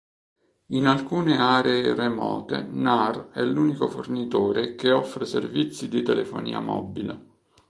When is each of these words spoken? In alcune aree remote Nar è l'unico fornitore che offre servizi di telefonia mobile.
In 0.69 0.87
alcune 0.87 1.37
aree 1.37 1.93
remote 1.93 2.63
Nar 2.71 3.29
è 3.33 3.43
l'unico 3.43 3.87
fornitore 3.87 4.73
che 4.73 4.91
offre 4.91 5.25
servizi 5.27 5.89
di 5.89 6.01
telefonia 6.01 6.59
mobile. 6.59 7.19